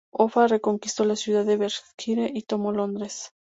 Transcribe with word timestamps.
Offa 0.11 0.47
reconquistó 0.47 1.03
la 1.05 1.15
ciudad 1.15 1.45
de 1.45 1.57
Berkshire, 1.57 2.31
y 2.33 2.41
tomó 2.41 2.71
Londres. 2.71 3.33